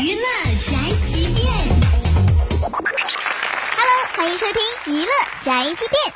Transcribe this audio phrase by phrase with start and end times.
[0.00, 1.44] 娱乐宅急便
[2.60, 5.10] ，Hello，欢迎收听娱乐
[5.42, 6.14] 宅急便。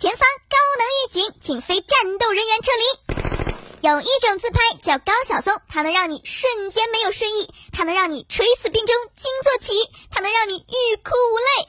[0.00, 3.86] 前方高能预警，请非战斗人员撤离。
[3.86, 9.74] 有一种自拍叫高晓松，它能让你瞬间没有睡意，它能让你垂死病中惊坐起，
[10.10, 11.68] 它能让你欲哭无泪。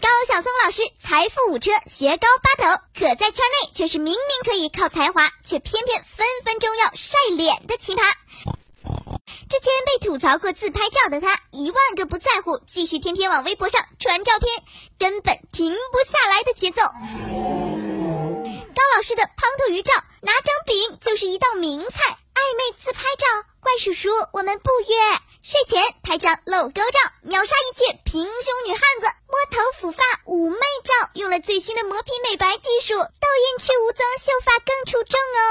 [0.00, 8.14] 高晓松老师财富五车，学高八斗，可在圈内却是明明可以靠才华，却偏偏分分钟要晒脸的奇葩。
[10.18, 14.64] 吐槽过自拍照的他，一万个不在乎，继续天天往微博上传照片，
[14.98, 16.82] 根本停不下来的节奏。
[16.82, 16.90] 高
[18.96, 22.18] 老师的胖头鱼照，拿张饼就是一道名菜。
[22.34, 23.26] 暧昧自拍照，
[23.60, 24.96] 怪叔叔，我们不约。
[25.40, 29.06] 睡前拍张露沟照，秒杀一切平胸女汉子。
[29.28, 35.44] 摸头抚发妩媚照，用了最新的磨皮美白技术，痘印去无踪，秀发更出众哦。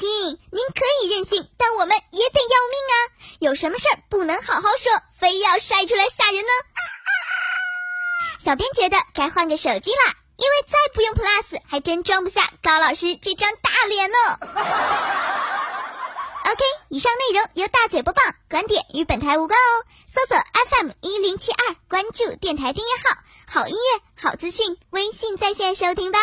[0.00, 0.08] 亲，
[0.50, 2.94] 您可以任性，但我们也得要命啊！
[3.38, 6.48] 有什么事儿不能好好说，非要晒出来吓人呢？
[8.42, 14.16] 小编觉得该换个手机啦，因为再不用 Plus，还真装不下高老师这张大脸呢。
[16.50, 19.84] OK，以上内容由大嘴播报，观点与本台无关哦。
[20.08, 20.38] 搜索
[20.70, 23.10] FM 一零七二，关注电台订阅号，
[23.60, 26.18] 好音乐、好资讯，微信在线收听吧。